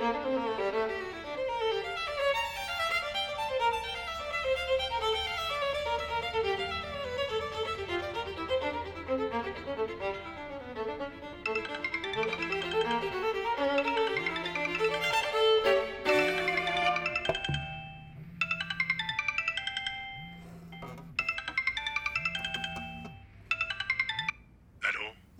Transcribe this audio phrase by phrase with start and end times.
[0.00, 0.08] ألو؟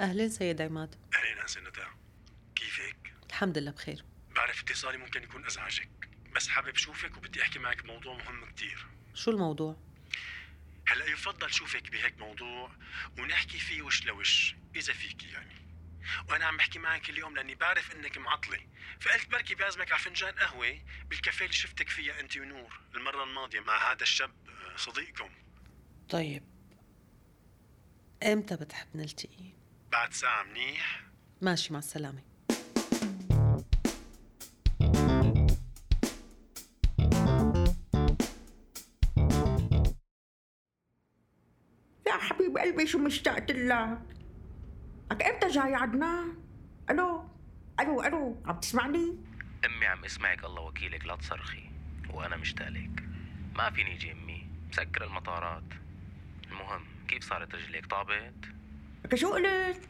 [0.00, 0.94] أهلين سيد عماد.
[1.14, 1.70] أهلين انسه ندى
[2.54, 4.09] كيفك؟ الحمد لله بخير.
[4.80, 8.86] اتصالي ممكن يكون أزعجك بس حابب شوفك وبدي أحكي معك بموضوع مهم كتير.
[9.14, 9.76] شو الموضوع؟
[10.88, 12.70] هلأ يفضل شوفك بهيك موضوع
[13.18, 15.54] ونحكي فيه وش لوش إذا فيك يعني.
[16.28, 18.66] وأنا عم بحكي معك اليوم لأني بعرف إنك معطلة
[19.00, 23.92] فقلت بركي بيعزمك على فنجان قهوة بالكافيه اللي شفتك فيها أنت ونور المرة الماضية مع
[23.92, 25.30] هذا الشاب آه، صديقكم.
[26.08, 26.42] طيب.
[28.22, 29.52] إمتى بتحب نلتقي؟
[29.92, 31.02] بعد ساعة منيح.
[31.40, 32.29] ماشي مع السلامة.
[42.60, 43.98] يا حبيب قلبي شو مشتقت لك
[45.10, 46.34] لك إمتى جاي عدنان؟
[46.90, 47.24] ألو
[47.80, 49.16] ألو ألو عم تسمعني؟
[49.66, 51.70] أمي عم اسمعك الله وكيلك لا تصرخي
[52.14, 53.02] وأنا مشتاق لك
[53.54, 55.62] ما فيني أجي أمي مسكر المطارات.
[56.50, 58.44] المهم كيف صارت رجليك؟ طابت؟
[59.04, 59.80] لك شو قلت؟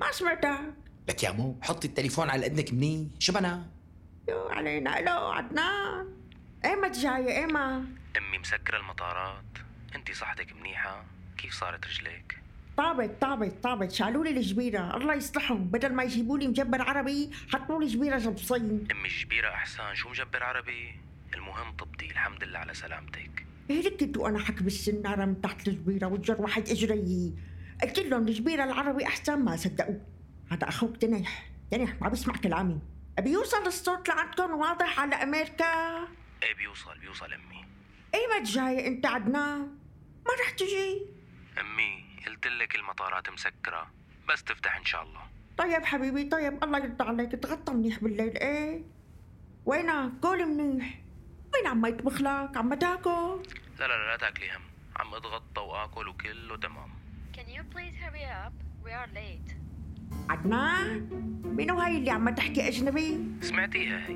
[0.00, 0.74] ما سمعتك
[1.08, 3.66] لك يا مو حطي التليفون على إذنك مني شو بنا؟
[4.28, 6.06] يو علينا إلو عدنان
[6.64, 7.86] إيمت جاي ايمت؟
[8.18, 9.44] أمي مسكر المطارات
[9.94, 12.38] انت صحتك منيحة؟ كيف صارت رجليك؟
[12.76, 13.92] طابت طابت طابت.
[13.92, 14.96] شالوا لي الجبيرة.
[14.96, 15.64] الله يصلحهم.
[15.64, 19.94] بدل ما يجيبوا لي مجبر عربي حطوا لي جبيرة جبصين امي جبيرة أحسن.
[19.94, 20.94] شو مجبر عربي؟
[21.34, 23.46] المهم طبتي الحمد لله على سلامتك.
[23.70, 26.06] هلكت وأنا حكب السناره من تحت الجبيرة.
[26.06, 27.34] وتجرحت إجري.
[27.82, 29.38] قلت لهم الجبيرة العربي أحسن.
[29.38, 29.98] ما صدقوا.
[30.50, 32.80] هذا أخوك تنح تنح ما بيسمع كلامي.
[33.18, 35.98] أبي يوصل الصوت لعندكم واضح على أمريكا؟
[36.42, 37.64] إيه بيوصل بيوصل أمي.
[38.14, 38.86] ايمت جاي.
[38.86, 39.58] أنت عدنان.
[40.26, 41.15] ما رح تجي.
[41.60, 43.90] أمي قلت لك المطارات مسكرة
[44.28, 45.20] بس تفتح إن شاء الله.
[45.58, 48.82] طيب حبيبي طيب الله يرضى عليك تغطى منيح بالليل إيه؟
[49.66, 50.98] وينك قول منيح؟
[51.54, 53.42] وين عم يطبخ لك عم تأكل؟
[53.78, 54.62] لا لا لا, لا تأكلي هم.
[54.96, 56.90] عم اتغطى وأكل وكله تمام.
[57.36, 58.52] Can you please hurry up?
[58.84, 59.54] We are late.
[60.30, 61.08] عدنان
[61.44, 64.14] منو هاي اللي عم تحكي أجنبي؟ سمعتيها هي.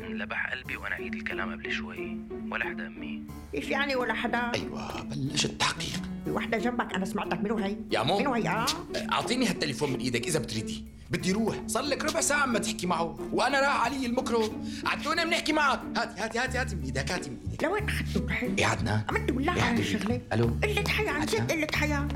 [0.00, 2.18] انلبح قلبي وأنا أعيد الكلام قبل شوي.
[2.50, 3.22] ولا حدا أمي.
[3.52, 6.11] كيف يعني ولا حدا؟ أيوه بلشت تحقيق.
[6.24, 7.40] في وحده جنبك أنا سمعتك.
[7.40, 8.18] منو هي؟ يا مو.
[8.18, 8.66] منو هي؟
[9.12, 10.84] أعطيني هالتليفون من إيدك إذا بتريدي.
[11.10, 11.56] بدي روح.
[11.66, 13.18] صار لك ربع ساعة ما تحكي معه.
[13.32, 14.52] وأنا راح علي المكرو.
[14.86, 15.80] عدونا بنحكي معك.
[15.96, 17.64] هاتي هاتي هاتي هاتي من إيدك هاتي من إيدك.
[17.64, 19.84] لوين اخذته رحت يا عدنان بالله يا على حبيبي.
[19.84, 20.20] شغلة.
[20.32, 20.50] ألو.
[20.62, 22.08] قلة حياة عن جد قلة حياة.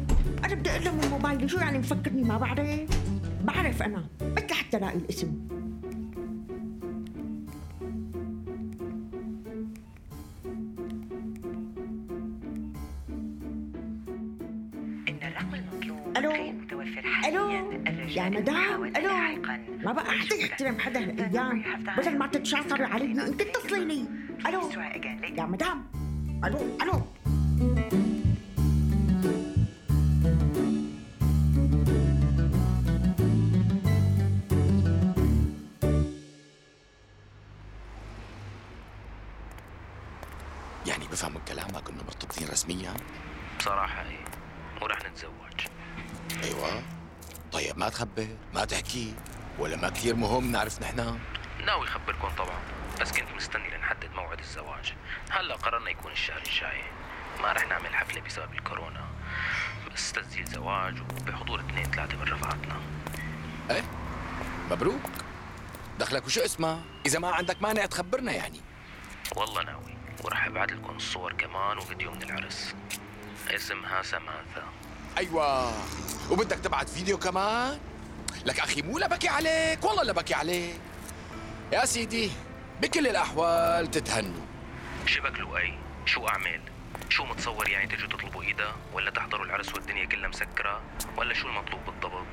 [0.44, 2.90] أنا بدي أقول له من موبايلي شو يعني مفكرني ما بعرف
[3.44, 4.04] بعرف أنا.
[4.36, 5.32] بس لحتى لاقي الاسم.
[17.04, 19.56] حاليا الرجاء يا مدام ألو لاحقاً.
[19.84, 21.64] ما بقى حدا يحترم حدا هالأيام
[21.98, 24.06] بدل ما تتشاطري علي أنت اتصلي لي
[24.44, 25.38] later.
[25.38, 25.86] يا مدام
[26.44, 27.02] ألو ألو.
[40.86, 42.94] يعني بفهم من كلامك إنه مرتبطين رسميا
[43.58, 44.24] بصراحة إيه.
[44.82, 45.66] ورح نتزوج.
[46.44, 46.82] أيوه.
[47.56, 49.14] طيب ما تخبر ما تحكي
[49.58, 51.18] ولا ما كثير مهم نعرف نحن؟
[51.66, 52.58] ناوي اخبركم طبعا
[53.00, 54.94] بس كنت مستني لنحدد موعد الزواج.
[55.30, 56.82] هلا قررنا يكون الشهر الجاي.
[57.42, 59.04] ما رح نعمل حفلة بسبب الكورونا.
[59.94, 62.80] بس تسجيل زواج وبحضور اثنين ثلاثة من رفقاتنا
[63.70, 63.84] إيه؟
[64.70, 65.10] مبروك.
[65.98, 68.60] دخلك وشو اسمها إذا ما عندك مانع تخبرنا يعني.
[69.36, 69.96] والله ناوي.
[70.24, 72.74] ورح أبعث لكم الصور كمان وفيديو من العرس.
[73.50, 74.64] اسمها سمانثا
[75.18, 75.72] أيوه.
[76.30, 77.78] وبدك تبعت فيديو كمان؟
[78.46, 79.84] لك أخي مو لبكي عليك.
[79.84, 80.80] والله لبكي عليك.
[81.72, 82.30] يا سيدي
[82.82, 84.46] بكل الأحوال تتهنوا.
[85.06, 86.60] شبك لؤي شو اعمل
[87.08, 90.80] شو متصور يعني تجوا تطلبوا ايدها ولا تحضروا العرس والدنيا كلها مسكرة؟
[91.16, 92.26] ولا شو المطلوب بالضبط؟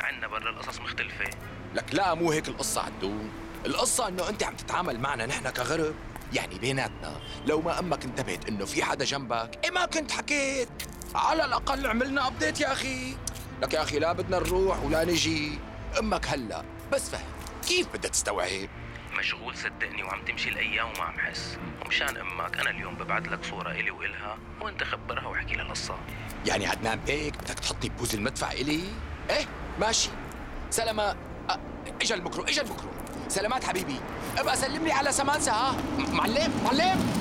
[0.00, 1.30] عنا برا القصص مختلفة.
[1.74, 3.30] لك لا مو هيك القصة عدنان
[3.66, 5.94] القصة إنه أنت عم تتعامل معنا نحن كغرب
[6.32, 7.20] يعني بيناتنا.
[7.46, 10.68] لو ما أمك انتبهت إنه في حدا جنبك إيه ما كنت حكيت.
[11.14, 13.16] على الأقل عملنا update يا أخي.
[13.62, 15.58] لك يا أخي لا بدنا نروح ولا نجي.
[15.98, 16.64] أمك هلا.
[16.92, 17.26] بس فهم
[17.68, 18.68] كيف بدها تستوعب؟
[19.18, 21.56] مشغول صدقني وعم تمشي الأيام وما عم حس.
[21.84, 25.94] ومشان أمك أنا اليوم ببعث لك صورة إلي وإلها وأنت خبرها واحكي لها القصة.
[26.46, 28.80] يعني عدنان بيك بدك تحطني ببوز المدفع إلي؟
[29.30, 29.46] إيه؟
[29.80, 30.10] ماشي.
[30.70, 31.12] سلامة.
[31.50, 31.56] أ-
[32.02, 32.90] إجا المكرو إجا المكرو
[33.28, 34.00] سلامات حبيبي.
[34.38, 37.19] أبقى سلم لي على سمانسة ها؟ معلم معلم.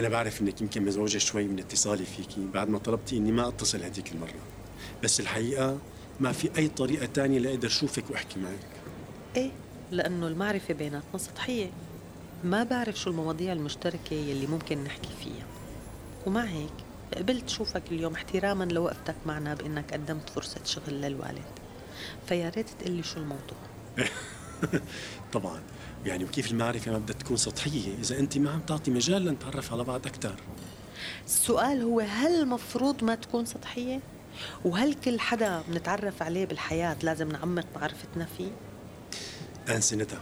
[0.00, 3.82] أنا بعرف إنك يمكن مزعوجة شوي من اتصالي فيكي بعد ما طلبتي إني ما أتصل
[3.82, 4.34] هديك المرة.
[5.04, 5.78] بس الحقيقة
[6.20, 8.66] ما في أي طريقة تانية لأقدر أشوفك وأحكي معك.
[9.36, 9.50] إيه؟
[9.90, 11.70] لأنه المعرفة بيناتنا سطحية.
[12.44, 15.46] ما بعرف شو المواضيع المشتركة يلي ممكن نحكي فيها.
[16.26, 16.72] ومع هيك
[17.16, 21.44] قبلت شوفك اليوم احتراما لوقفتك معنا بإنك قدمت فرصة شغل للوالد.
[22.26, 23.58] فيا ريت تقلي شو الموضوع.
[25.32, 25.60] طبعا.
[26.06, 29.84] يعني وكيف المعرفة ما بدها تكون سطحية؟ إذا أنت ما عم تعطي مجال لنتعرف على
[29.84, 30.34] بعض أكثر
[31.26, 34.00] السؤال هو هل المفروض ما تكون سطحية؟
[34.64, 38.50] وهل كل حدا بنتعرف عليه بالحياة لازم نعمق معرفتنا فيه؟
[39.68, 40.16] أنسة ندى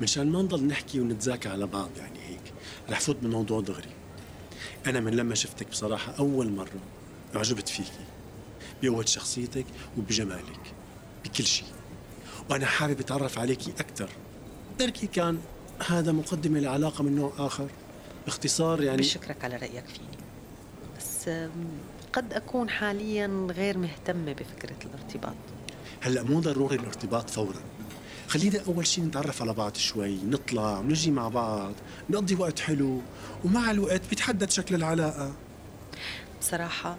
[0.00, 2.52] مشان ما نضل نحكي ونتذاكى على بعض يعني هيك
[2.90, 3.90] رح فوت بالموضوع دغري.
[4.86, 6.80] أنا من لما شفتك بصراحة أول مرة
[7.36, 8.04] أعجبت فيكي.
[8.82, 9.66] بقوة شخصيتك
[9.98, 10.74] وبجمالك.
[11.24, 11.77] بكل شيء.
[12.50, 14.08] وأنا حابب أتعرف عليكي أكثر.
[14.80, 15.38] بركي كان
[15.86, 17.68] هذا مقدمة لعلاقة من نوع آخر.
[18.26, 20.08] باختصار يعني بشكرك على رأيك فيني.
[20.98, 21.30] بس
[22.12, 25.36] قد أكون حاليا غير مهتمة بفكرة الارتباط.
[26.00, 27.60] هلأ مو ضروري الارتباط فورا.
[28.28, 31.72] خلينا أول شيء نتعرف على بعض شوي نطلع ونجي مع بعض
[32.10, 33.00] نقضي وقت حلو
[33.44, 35.32] ومع الوقت بيتحدد شكل العلاقة.
[36.40, 36.96] بصراحة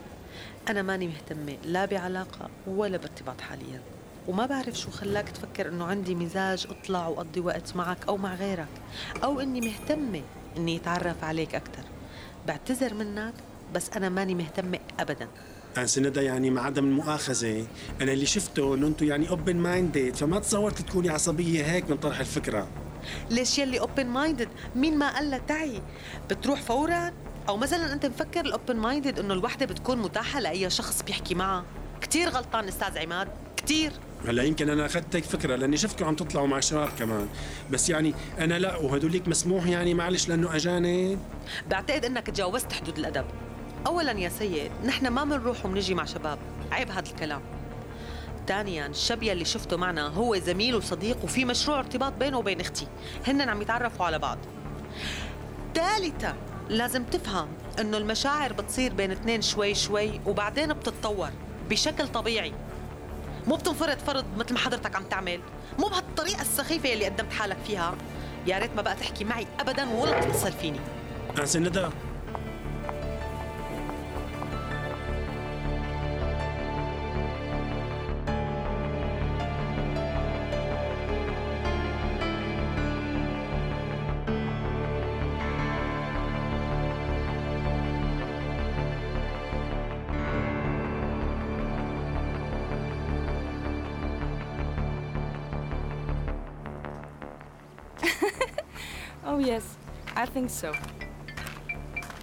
[0.69, 3.81] أنا ماني مهتمة لا بعلاقة ولا بارتباط حاليا.
[4.29, 8.67] وما بعرف شو خلاك تفكر إنه عندي مزاج أطلع وأقضي وقت معك أو مع غيرك
[9.23, 10.21] أو إني مهتمة
[10.57, 11.83] إني أتعرف عليك أكثر
[12.47, 13.33] بعتذر منك
[13.73, 15.27] بس أنا ماني مهتمة أبدا.
[15.77, 17.65] أنسة ندى يعني مع عدم المؤاخذة
[18.01, 22.19] أنا اللي شفته إنه أنتم يعني open minded فما تصورت تكوني عصبية هيك من طرح
[22.19, 22.67] الفكرة.
[23.29, 25.81] ليش يلي open minded مين ما قال تعي؟
[26.29, 27.13] بتروح فورا؟
[27.49, 31.65] أو مثلا أنت مفكر ال open minded إنه الوحدة بتكون متاحة لأي شخص بيحكي معها
[32.01, 33.27] كتير غلطان أستاذ عماد.
[33.59, 33.91] كتير.
[34.27, 37.27] هلا يمكن أنا أخذت هيك فكرة لأني شفتكم عم تطلعوا مع شباب كمان.
[37.71, 41.19] بس يعني أنا لا وهدوليك مسموح يعني معلش لأنه أجانب؟
[41.69, 43.25] بعتقد إنك تجاوزت حدود الأدب.
[43.87, 46.39] اولا يا سيد نحن ما بنروح وبنجي مع شباب.
[46.71, 47.41] عيب هذا الكلام.
[48.47, 52.87] ثانيا الشاب اللي شفته معنا هو زميل وصديق وفي مشروع ارتباط بينه وبين أختي.
[53.27, 54.37] هن عم يتعرفوا على بعض.
[55.75, 56.35] ثالثا
[56.69, 57.47] لازم تفهم
[57.79, 61.29] إنه المشاعر بتصير بين اثنين شوي شوي وبعدين بتتطور
[61.69, 62.53] بشكل طبيعي.
[63.47, 65.39] مو بتنفرض فرض مثل ما حضرتك عم تعمل.
[65.79, 67.95] مو بهالطريقة السخيفة اللي قدمت حالك فيها.
[68.47, 70.79] يا ريت ما بقى تحكي معي ابدا ولا تتصل فيني.
[71.39, 71.87] أنسة ندى
[100.33, 100.71] think so.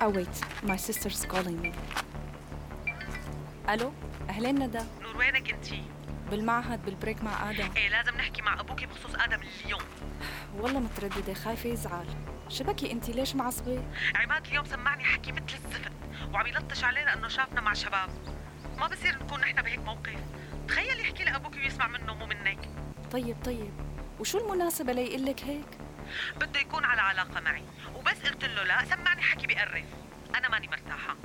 [0.01, 1.73] Oh, wait, my sister's calling me.
[3.69, 3.93] ألو
[4.29, 5.83] أهلين ندى نور وينك انتي؟
[6.31, 9.81] بالمعهد بالبريك مع آدم إيه لازم نحكي مع ابوكي بخصوص آدم اليوم
[10.59, 12.07] والله مترددة خايفة يزعل
[12.49, 13.83] شبكي أنت ليش معصبة؟
[14.15, 15.93] عماد اليوم سمعني حكي مثل الزفت
[16.35, 18.09] وعم يلطش علينا إنه شافنا مع شباب
[18.79, 20.21] ما بصير نكون نحن بهيك موقف
[20.69, 22.59] تخيل يحكي لابوكي ويسمع منه مو منك
[23.13, 23.73] طيب طيب
[24.21, 25.76] وشو المناسبة ليقول لك هيك؟
[26.37, 27.63] بده يكون على علاقة معي.
[27.95, 29.85] وبس قلت له لا سمعني حكي بقرف.
[30.35, 31.17] أنا ماني مرتاحة.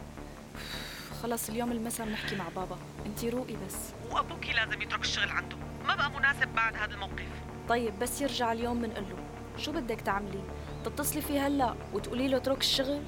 [1.23, 2.77] خلص اليوم المساء بنحكي مع بابا.
[3.05, 3.77] أنت روقي بس.
[4.11, 5.57] وأبوكي لازم يترك الشغل عنده.
[5.87, 7.27] ما بقى مناسب بعد هذا الموقف.
[7.69, 9.17] طيب بس يرجع اليوم بنقله
[9.57, 10.43] شو بدك تعملي؟
[10.85, 13.03] تتصلي فيه هلا وتقولي له اترك الشغل؟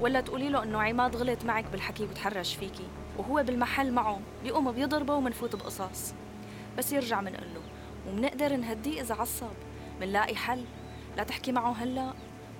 [0.00, 5.14] ولا تقولي له إنه عماد غلط معك بالحكي وتحرش فيكي؟ وهو بالمحل معه بيقوم بيضربه
[5.14, 6.14] ومنفوت بقصص
[6.78, 7.60] بس يرجع منقول له
[8.06, 9.52] ومنقدر نهديه إذا عصب؟
[10.00, 10.64] منلاقي حل؟
[11.18, 12.12] لا تحكي معه هلا؟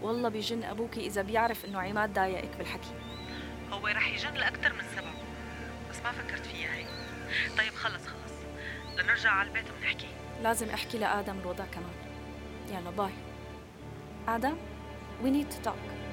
[0.03, 2.91] والله بيجن أبوكي إذا بيعرف إنه عماد ضايقك بالحكي.
[3.73, 5.15] هو رح يجن لأكثر من سبب
[5.91, 6.85] بس ما فكرت فيها هي
[7.59, 8.33] طيب خلص خلص.
[8.99, 10.07] لنرجع على البيت وبنحكي
[10.43, 11.95] لازم أحكي لآدم الوضع كمان.
[12.71, 13.13] يلا باي.
[14.29, 14.57] آدم
[15.23, 16.08] we need to talk.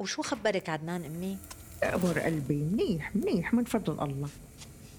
[0.00, 1.38] وشو خبرك عدنان أمي؟
[1.82, 4.28] اقبر قلبي منيح منيح من فضل الله.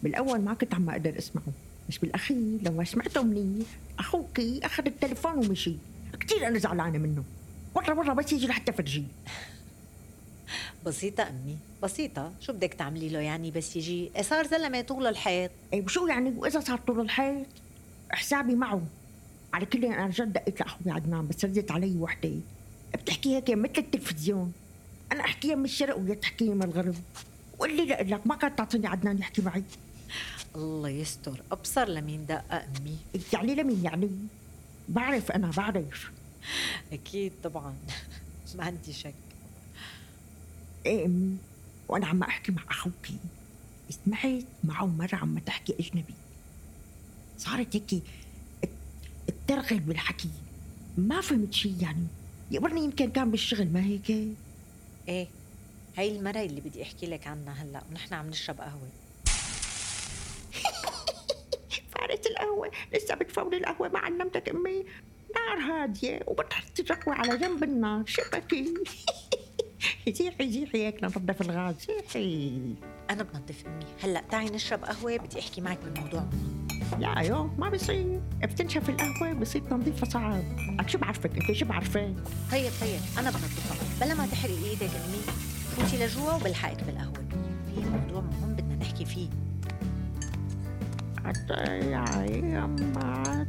[0.04, 1.46] بالأول ما كنت عم أقدر أسمعه
[1.90, 3.68] بس بالأخير لما سمعته منيح.
[4.00, 5.76] اخوكي أخذ التليفون ومشي.
[6.20, 7.24] كثير أنا زعلانة منه.
[7.76, 9.04] مرة مرة بس يجي لحتى فرجيه
[10.86, 12.32] بسيطة أمي بسيطة.
[12.40, 16.34] شو بدك تعملي له يعني بس يجي؟ إيه صار زلمة طول الحيط اي وشو يعني؟
[16.38, 17.48] وإذا صار طول الحيط
[18.12, 18.82] حسابي معه.
[19.54, 22.32] على كل أنا رجعت دقيت لأخوي عدنان بس ردت علي وحدة.
[22.94, 24.54] بتحكي هيك مثل التلفزيون.
[25.12, 26.96] أنا احكيها من الشرق وهي تحكيها من الغرب.
[27.54, 29.64] وقول لي لك ما كانت تعطيني عدنان يحكي معي.
[30.56, 31.42] الله يستر.
[31.52, 32.98] أبصر لمين دقة أمي؟
[33.34, 34.10] يعني لمين يعني؟
[34.90, 36.12] بعرف أنا بعرف.
[36.94, 37.76] أكيد طبعا.
[38.56, 39.14] ما عندي شك.
[40.86, 41.38] إيه أمي؟
[41.88, 43.18] وأنا عم أحكي مع أخوكي.
[44.06, 46.14] سمعت معه مرة عم تحكي أجنبي.
[47.38, 48.04] صارت هيك
[49.48, 50.30] ترغل بالحكي
[50.98, 52.08] ما فهمت شي يعني.
[52.52, 54.28] يقبرني يمكن كان بالشغل ما هيك؟
[55.08, 55.28] إيه
[55.98, 58.90] هاي المرة اللي بدي أحكي لك عنها هلأ ونحن عم نشرب قهوة.
[61.92, 64.86] فارت القهوة لسه بتفول القهوة ما علمتك امي
[65.36, 68.74] نار هادية وبتحطي الركوة على جنب النار شبكي
[70.10, 72.60] زيحي زيحي هيك لننظف الغاز زيحي
[73.10, 73.86] أنا بنظف أمي.
[74.04, 76.30] هلأ تعي نشرب قهوة بدي أحكي معك بالموضوع.
[77.00, 80.44] لا يو ما بصير بتنشف القهوة بصير تنظيفها صعب
[80.80, 82.14] أنا شو بعرفك؟ أنت شو بعرفك؟
[82.52, 83.00] طيب طيب.
[83.20, 85.22] أنا بنظفها بلا ما تحرقي إيدك أمي
[85.78, 87.14] فوتي لجوا وبلحقك بالقهوة.
[87.76, 89.30] في موضوع مهم بدنا نحكي فيه.
[91.26, 93.41] عطيعة يما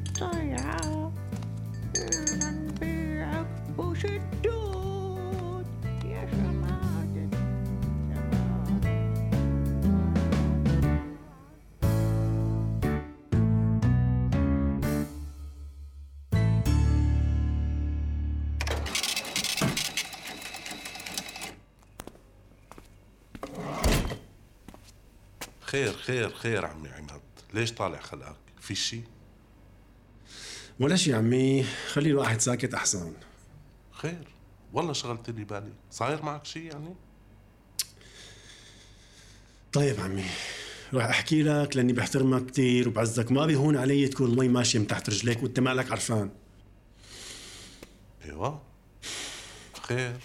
[25.73, 27.21] خير خير خير عمي عماد.
[27.55, 29.01] ليش طالع خلقك؟ في شي؟
[30.81, 33.13] ولا شي عمي خلي الواحد ساكت أحسن.
[33.91, 34.29] خير.
[34.73, 35.73] والله شغلت لي بالي.
[35.91, 36.95] صاير معك شي يعني؟
[39.73, 40.25] طيب عمي
[40.95, 43.33] راح أحكي لك لأني بحترمك كثير وبعزك.
[43.33, 46.31] ما بيهون علي تكون المي ماشية من تحت رجليك وأنت مالك عرفان.
[48.25, 48.63] أيوه.
[49.83, 50.17] خير.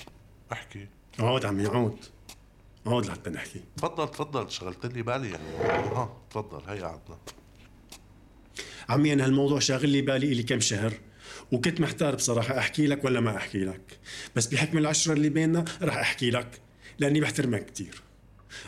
[0.51, 0.87] أحكي.
[1.19, 2.16] عود عمي عود.
[2.87, 3.61] عود لحتى نحكي.
[3.77, 5.43] تفضل تفضل شغلت لي بالي يعني.
[5.69, 7.17] آه تفضل هي قعدنا
[8.89, 10.93] عمي أنا هالموضوع شاغل لي بالي لي كم شهر
[11.51, 13.99] وكنت محتار بصراحة أحكي لك ولا ما أحكي لك.
[14.35, 16.61] بس بحكم العشرة اللي بيننا رح أحكي لك
[16.99, 18.01] لأني بحترمك كتير.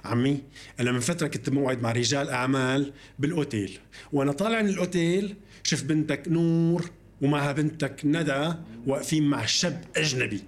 [0.05, 0.41] عمي
[0.79, 3.79] أنا من فترة كنت موعد مع رجال أعمال بالأوتيل
[4.13, 6.89] وأنا طالع من الأوتيل شفت بنتك نور
[7.21, 8.53] ومعها بنتك ندى
[8.88, 10.43] واقفين مع شاب أجنبي.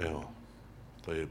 [0.00, 0.30] إيوه.
[1.06, 1.28] طيب.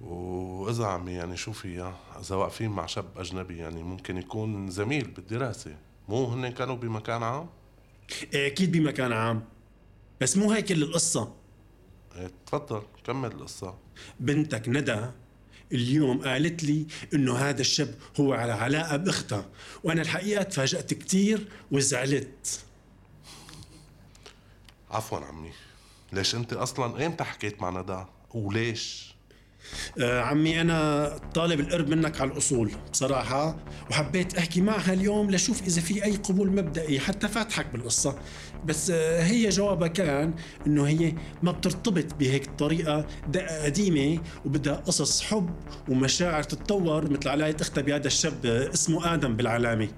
[0.00, 5.76] وإذا عمي يعني شو فيها إذا واقفين مع شاب أجنبي يعني ممكن يكون زميل بالدراسة.
[6.08, 7.48] مو هن كانوا بمكان عام؟
[8.34, 9.44] إيه أكيد بمكان عام.
[10.20, 11.34] بس مو هيك كل القصة
[12.16, 13.78] إيه تفضل كمل القصة.
[14.20, 15.06] بنتك ندى
[15.72, 19.48] اليوم قالت لي إنه هذا الشاب هو على علاقة بأختها
[19.84, 22.64] وأنا الحقيقة تفاجأت كثير وزعلت.
[24.90, 25.52] عفوا عمي.
[26.12, 28.04] ليش أنت أصلا إمتى حكيت مع ندى؟
[28.34, 29.09] وليش؟
[30.00, 33.56] آه عمي أنا طالب القرب منك على الأصول بصراحة
[33.90, 38.18] وحبيت أحكي معها اليوم لشوف إذا في أي قبول مبدئي حتى فاتحك بالقصة.
[38.64, 40.34] بس آه هي جوابها كان
[40.66, 41.12] إنه هي
[41.42, 45.50] ما بترتبط بهيك طريقة دقه قديمة وبدها قصص حب
[45.88, 49.88] ومشاعر تتطور مثل علاقة أختها بهذا الشاب آه اسمه آدم بالعلامة.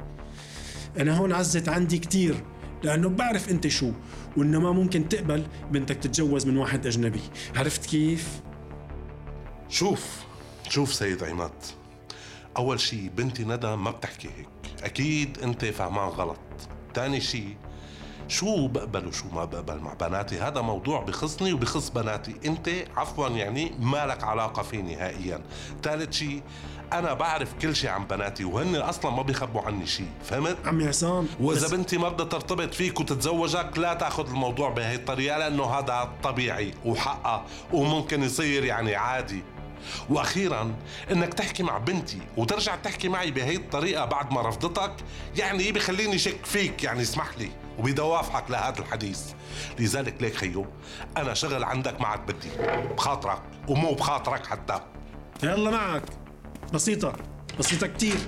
[0.99, 2.35] أنا هون عزت عندي كتير
[2.83, 3.91] لأنه بعرف أنت شو
[4.37, 7.21] وإنه ما ممكن تقبل بنتك تتجوز من واحد أجنبي.
[7.57, 8.29] عرفت كيف؟
[9.73, 10.07] شوف
[10.69, 11.51] شوف سيد عماد.
[12.57, 14.49] أول شي بنتي ندى ما بتحكي هيك.
[14.85, 16.37] أكيد أنت فهمان غلط.
[16.95, 17.45] تاني شي
[18.29, 22.35] شو بقبل وشو ما بقبل مع بناتي؟ هذا موضوع بخصني وبخص بناتي.
[22.47, 25.41] أنت عفوا يعني ما لك علاقة فيه نهائيا.
[25.83, 26.43] ثالث شيء
[26.93, 31.27] أنا بعرف كل شيء عن بناتي وهن أصلا ما بيخبوا عني شيء فهمت؟ عمي عصام
[31.41, 36.09] وإذا بس- بنتي ما بدها ترتبط فيك وتتزوجك لا تاخذ الموضوع بهي الطريقة لأنه هذا
[36.23, 39.43] طبيعي وحقها وممكن يصير يعني عادي.
[40.11, 40.75] وأخيرا
[41.13, 44.93] إنك تحكي مع بنتي وترجع تحكي معي بهي الطريقة بعد ما رفضتك
[45.37, 49.21] يعني بخليني شك فيك يعني اسمح لي وبدوافعك لهذا الحديث.
[49.79, 50.67] لذلك ليك خيو
[51.17, 52.49] أنا شغل عندك معك بدي
[52.97, 54.81] بخاطرك ومو بخاطرك حتى.
[55.43, 56.03] يلا معك.
[56.75, 57.13] بسيطة
[57.59, 58.19] بسيطة كتير.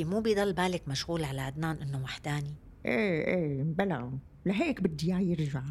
[0.00, 2.54] انت مو بضل بالك مشغول على عدنان انه وحداني؟
[2.86, 4.18] إيه إيه بلا.
[4.46, 5.62] لهيك بدي إياه يرجع.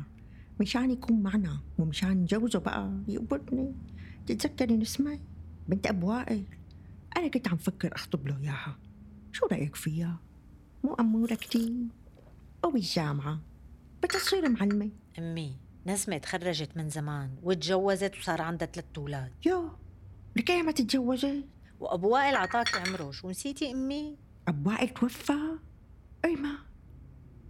[0.59, 3.75] مشان يكون معنا ومشان نجوزه بقى يقبضني.
[4.25, 5.19] تتذكري نسمة
[5.67, 6.43] بنت أبو وائل.
[7.17, 8.79] أنا كنت عم فكر أخطب له إياها.
[9.31, 10.19] شو رأيك فيها؟
[10.83, 11.73] مو أمورة كتير.
[12.65, 13.39] وبالجامعه
[14.03, 14.89] بدها تصير معلمة.
[15.19, 19.31] أمي نسمة تخرجت من زمان وتجوزت وصار عندها ثلاث أولاد.
[19.45, 19.71] يا
[20.35, 21.45] لكي ما تتجوزت؟
[21.83, 25.57] وابو وائل عطاكي عمره شو نسيتي أمي؟ ابو وائل توفى
[26.25, 26.57] أي ما.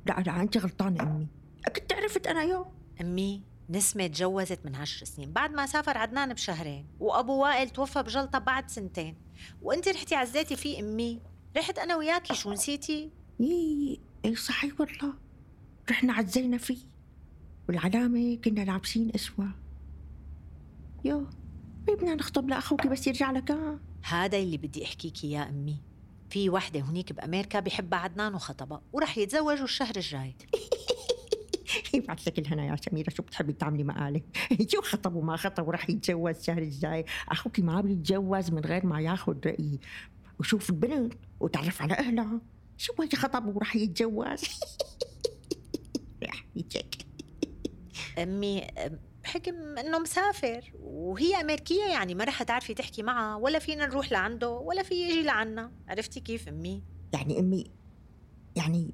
[0.06, 1.28] لا لا انت غلطانة أمي.
[1.76, 2.66] كنت عرفت أنا يوم.
[3.02, 5.34] أمي نسمة تجوزت من عشر سنين.
[5.34, 6.88] بعد ما سافر عدنان بشهرين.
[7.00, 9.18] وابو وائل توفى بجلطة بعد سنتين.
[9.62, 11.22] وانت رحتي عزيتي فيه أمي.
[11.58, 12.36] رحت أنا وياكي.
[12.36, 13.12] شو نسيتي؟
[13.42, 15.14] اي اي صحيح والله.
[15.90, 16.80] رحنا عزينا فيه.
[17.70, 19.52] والعلامة كنا لابسين اسود
[21.06, 21.28] يو
[21.88, 23.80] بدنا نخطب لأخوك بس يرجع لك.
[24.04, 25.78] هذا اللي بدي احكيكي يا أمي.
[26.30, 30.36] في وحدة هنيك بأمريكا بحبها عدنان وخطبها ورح يتزوجوا الشهر الجاي.
[31.94, 34.24] يبعث لك الهنا يا سميرة شو بتحبي تعملي مقالي
[34.72, 37.06] شو خطب وما خطب ورح يتجوز الشهر الجاي.
[37.30, 39.80] أخوك ما بيتجوز من غير ما ياخذ رأيي
[40.40, 42.42] وشوف البنت وتعرف على أهلها.
[42.78, 44.44] شو هيك خطب ورح يتجوز؟
[46.24, 47.06] رح يجيك
[48.18, 48.68] أمي
[49.34, 54.50] بحكم إنه مسافر وهي أمريكية يعني ما رح تعرفي تحكي معها ولا فينا نروح لعنده
[54.50, 55.72] ولا في يجي لعنا.
[55.88, 57.72] عرفتي كيف أمي؟ يعني أمي
[58.56, 58.94] يعني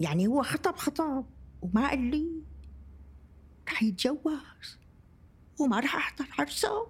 [0.00, 1.24] يعني هو خطب خطب
[1.62, 2.42] وما قال لي
[3.68, 4.78] رح يتجوز
[5.60, 6.86] وما رح أحضر عرسه.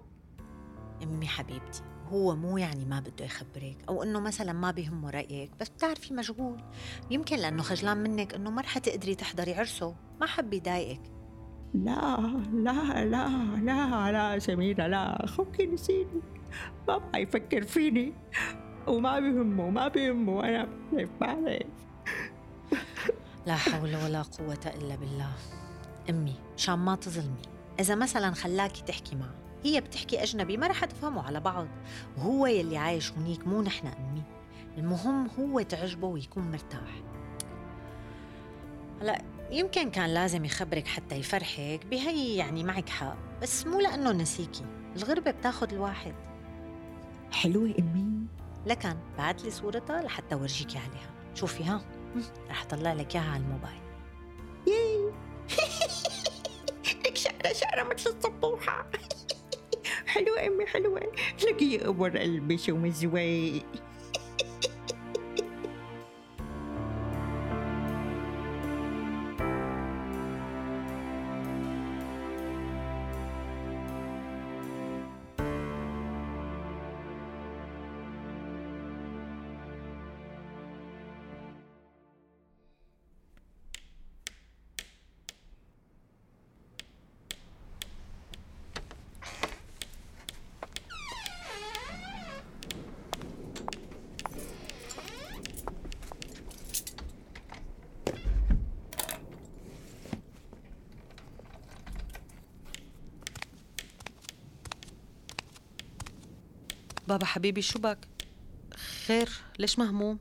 [1.03, 5.69] أمي حبيبتي هو مو يعني ما بده يخبرك أو إنه مثلا ما بيهمه رأيك بس
[5.69, 6.63] بتعرفي مشغول.
[7.11, 11.12] يمكن لأنه خجلان منك إنه ما رح تقدري تحضري عرسه ما حب يضايقك.
[11.73, 12.17] لا
[12.53, 15.23] لا لا لا لا سميرة لا.
[15.25, 16.21] أخوك نسيني.
[16.87, 18.13] بقى يفكر فيني.
[18.87, 20.43] وما بيهمه ما بيهمه.
[20.49, 21.61] أنا بعرف بعرف.
[23.47, 25.31] لا حول ولا قوة إلا بالله.
[26.09, 27.41] أمي مشان ما تظلمي.
[27.79, 31.67] إذا مثلا خلاكي تحكي معه هي بتحكي أجنبي ما رح تفهموا على بعض.
[32.17, 34.23] وهو يلي عايش هنيك مو نحن أمي.
[34.77, 37.01] المهم هو تعجبه ويكون مرتاح.
[39.01, 39.21] هلا
[39.53, 45.31] يمكن كان لازم يخبرك حتى يفرحك بهي يعني معك حق بس مو لأنه نسيكي الغربة
[45.31, 46.13] بتاخد الواحد.
[47.31, 48.25] حلوة أمي.
[48.65, 51.09] لكن بعت لي صورتها لحتى ورجيكي عليها.
[51.35, 51.81] شوفي ها
[52.49, 53.81] رح طلع لك إياها على الموبايل.
[54.67, 55.11] يي
[57.05, 58.85] لك شعرة شعرة مثل الصبوحة.
[60.07, 60.99] حلوة أمي حلوة.
[61.43, 63.63] لك يا قمر قلبي شو مزوي.
[107.13, 107.97] بابا حبيبي شو بك؟
[109.05, 110.19] خير ليش مهموم؟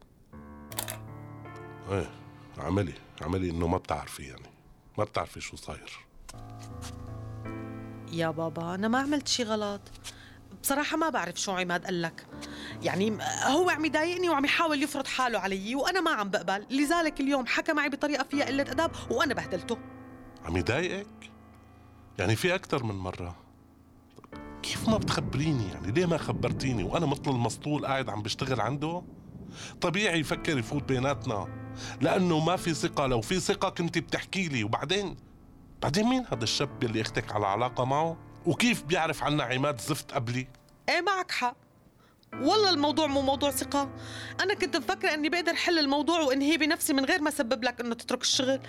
[1.90, 2.10] إيه
[2.58, 4.50] عملي عملي إنه ما بتعرفي يعني
[4.98, 6.06] ما بتعرفي شو صاير.
[8.12, 9.80] يا بابا أنا ما عملت شي غلط.
[10.62, 12.26] بصراحة ما بعرف شو عماد قال لك.
[12.82, 16.66] يعني هو عم يضايقني وعم يحاول يفرض حاله علي وأنا ما عم بقبل.
[16.70, 19.78] لذلك اليوم حكى معي بطريقة فيها قلة أدب وأنا بهدلته.
[20.44, 21.30] عم يضايقك؟
[22.18, 23.41] يعني في أكثر من مرة.
[24.82, 29.02] كيف ما بتخبريني يعني ليه ما خبرتيني؟ وأنا مثل المسطول قاعد عم بشتغل عنده؟
[29.80, 31.48] طبيعي يفكر يفوت بيناتنا
[32.00, 33.06] لأنه ما في ثقة.
[33.06, 34.64] لو في ثقة كنت بتحكي لي.
[34.64, 35.16] وبعدين
[35.82, 38.16] بعدين مين هذا الشاب اللي أختك على علاقة معه؟
[38.46, 40.46] وكيف بيعرف عنا عماد زفت قبلي؟
[40.88, 41.56] إيه معك حق.
[42.32, 43.90] والله الموضوع مو موضوع ثقة.
[44.40, 47.94] أنا كنت مفكرة أني بقدر حل الموضوع وأنهيه بنفسي من غير ما أسبب لك أنه
[47.94, 48.60] تترك الشغل.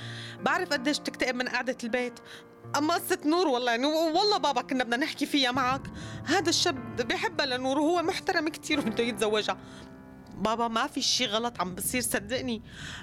[0.42, 2.20] بعرف قديش بتكتئب من قعدة البيت.
[2.76, 5.82] أما قصة نور والله يعني والله بابا كنا بدنا نحكي فيها معك.
[6.26, 9.58] هذا الشاب بحبها لنور وهو محترم كتير وبده يتزوجها.
[10.38, 12.62] بابا ما في شي غلط عم بصير صدقني.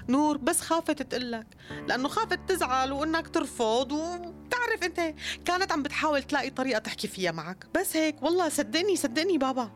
[0.09, 1.47] نور بس خافت تقلك
[1.87, 5.13] لأنه خافت تزعل وإنك ترفض وبتعرف أنت
[5.45, 7.67] كانت عم بتحاول تلاقي طريقة تحكي فيها معك.
[7.75, 9.71] بس هيك والله صدقني صدقني بابا.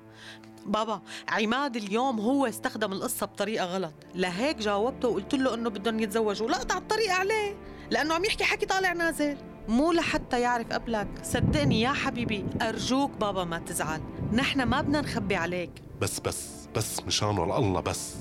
[0.65, 3.93] بابا عماد اليوم هو استخدم القصة بطريقة غلط.
[4.15, 6.49] لهيك جاوبته وقلت له إنه بدهم يتزوجوا.
[6.49, 7.57] لا الطريق عليه
[7.91, 9.54] لأنه عم يحكي حكي طالع نازل.
[9.67, 11.07] مو لحتى يعرف قبلك.
[11.23, 14.01] صدقني يا حبيبي أرجوك بابا ما تزعل.
[14.33, 15.71] نحن ما بدنا نخبي عليك.
[16.01, 18.15] بس بس بس مشان الله بس.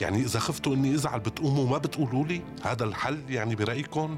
[0.00, 4.16] يعني إذا خفتوا إني أزعل بتقوموا ما بتقولوا لي؟ هذا الحل يعني برأيكم؟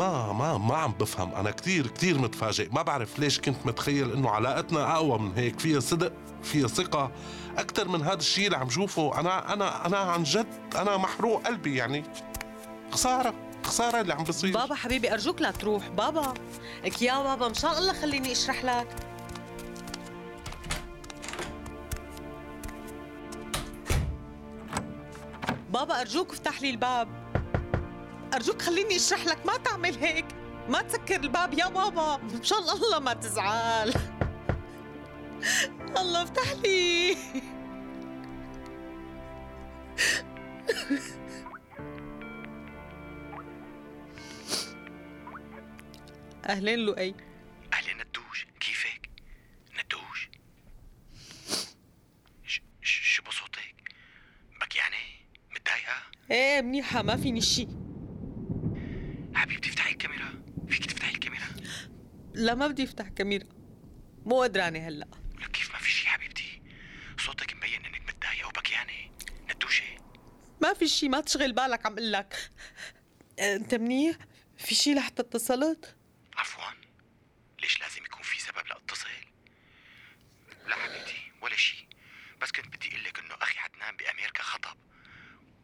[0.00, 1.34] ما ما ما عم بفهم.
[1.34, 2.68] أنا كثير كثير متفاجئ.
[2.72, 5.60] ما بعرف ليش كنت متخيل إنه علاقتنا أقوى من هيك.
[5.60, 7.10] فيها صدق فيها ثقة.
[7.58, 9.20] أكثر من هذا الشيء اللي عم شوفه.
[9.20, 12.04] أنا أنا أنا عن جد أنا محروق قلبي يعني.
[12.90, 13.34] خسارة.
[13.66, 14.54] خسارة اللي عم بصير.
[14.54, 15.88] بابا حبيبي أرجوك لا تروح.
[15.88, 16.34] بابا.
[16.84, 18.88] لك يا بابا مشان الله خليني أشرح لك.
[25.70, 27.08] بابا أرجوك افتح لي الباب.
[28.34, 29.46] أرجوك خليني أشرح لك.
[29.46, 30.26] ما تعمل هيك.
[30.68, 32.16] ما تسكر الباب يا بابا.
[32.16, 33.94] مشان الله ما تزعل.
[36.00, 37.16] الله افتح لي.
[46.48, 47.14] أهلين لؤي.
[47.72, 49.10] أهلين ندوش كيفك؟
[49.78, 50.30] ندوش
[52.82, 53.74] شو بصوتك؟
[54.60, 54.96] بكيانة؟
[55.50, 57.66] متضايقة؟ إيه منيحة ما فيني شي.
[59.34, 60.42] حبيبتي افتحي الكاميرا.
[60.68, 61.46] فيك تفتحي الكاميرا؟
[62.34, 63.46] لا ما بدي أفتح كاميرا.
[64.24, 65.08] مو قدرانة هلأ.
[65.52, 66.62] كيف ما في شي حبيبتي.
[67.18, 69.10] صوتك مبين إنك متضايقة وبكيانة
[69.50, 69.96] ندوشة
[70.62, 72.50] ما في شي ما تشغل بالك عم أقول لك.
[73.38, 74.16] أنت منيح؟
[74.58, 75.96] في شي لحتى اتصلت
[76.36, 76.64] عفوا
[77.62, 79.08] ليش لازم يكون في سبب لاتصل
[80.66, 81.88] لا حبيبتي ولا شي
[82.40, 84.76] بس كنت بدي أقول لك انه أخي عدنان بامريكا خطب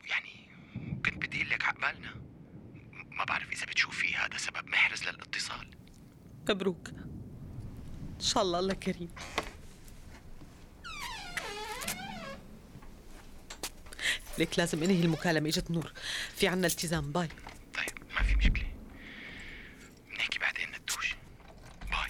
[0.05, 0.51] يعني
[1.07, 2.14] كنت بدي أقول لك عقبالنا
[2.92, 5.71] ما بعرف إذا بتشوفي هذا سبب محرز للاتصال
[6.55, 6.88] مبروك
[8.15, 9.09] إن شاء الله الله كريم.
[14.38, 15.93] ليك لازم إنهي المكالمة إجت نور.
[16.37, 17.29] في عنا التزام bye.
[17.75, 18.67] طيب ما في مشكلة.
[20.11, 21.17] بنحكي بعدين ندوش.
[21.90, 22.09] bye.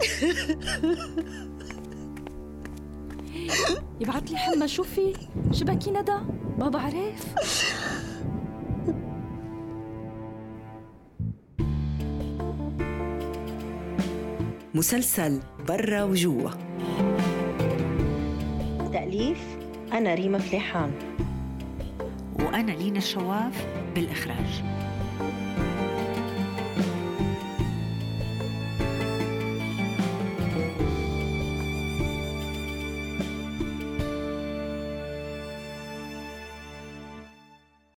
[4.00, 5.12] يبعت لي حمى شوفي.
[5.52, 6.18] شبكي ندى؟
[6.58, 7.26] بابا عرف
[14.76, 16.50] مسلسل برا وجوا.
[18.92, 19.38] تأليف
[19.92, 20.90] أنا ريما فليحان.
[22.38, 24.75] وأنا لينا الشواف بالإخراج.